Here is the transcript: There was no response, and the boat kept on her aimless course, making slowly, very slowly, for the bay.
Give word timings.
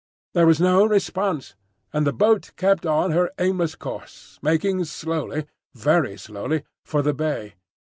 There 0.33 0.47
was 0.47 0.59
no 0.59 0.83
response, 0.83 1.53
and 1.93 2.07
the 2.07 2.11
boat 2.11 2.53
kept 2.55 2.87
on 2.87 3.11
her 3.11 3.29
aimless 3.37 3.75
course, 3.75 4.39
making 4.41 4.83
slowly, 4.85 5.45
very 5.75 6.17
slowly, 6.17 6.63
for 6.83 7.03
the 7.03 7.13
bay. 7.13 7.53